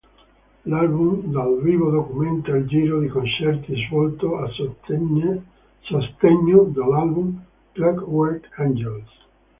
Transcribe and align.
L'album 0.65 1.31
dal 1.31 1.61
vivo 1.61 1.91
documenta 1.91 2.55
il 2.55 2.65
giro 2.65 2.99
di 3.01 3.07
concerti 3.07 3.75
svolto 3.85 4.35
a 4.39 4.47
sostegno 4.47 5.43
dell'album 6.71 7.39
"Clockwork 7.73 8.49
Angels". 8.57 9.09